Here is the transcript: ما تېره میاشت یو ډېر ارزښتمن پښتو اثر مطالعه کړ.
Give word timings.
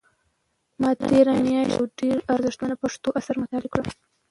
ما 0.81 0.91
تېره 1.07 1.33
میاشت 1.43 1.71
یو 1.77 1.85
ډېر 1.99 2.17
ارزښتمن 2.33 2.73
پښتو 2.83 3.09
اثر 3.19 3.35
مطالعه 3.41 3.69
کړ. 3.73 3.83